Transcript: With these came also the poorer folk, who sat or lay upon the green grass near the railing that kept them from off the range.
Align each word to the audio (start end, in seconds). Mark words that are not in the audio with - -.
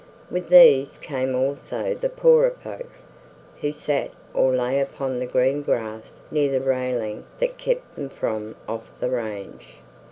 With 0.31 0.49
these 0.49 0.97
came 0.97 1.35
also 1.35 1.93
the 1.93 2.09
poorer 2.09 2.49
folk, 2.63 2.89
who 3.61 3.71
sat 3.71 4.09
or 4.33 4.51
lay 4.55 4.79
upon 4.79 5.19
the 5.19 5.27
green 5.27 5.61
grass 5.61 6.17
near 6.31 6.51
the 6.51 6.59
railing 6.65 7.25
that 7.39 7.59
kept 7.59 7.95
them 7.95 8.09
from 8.09 8.55
off 8.67 8.91
the 8.99 9.11
range. 9.11 9.75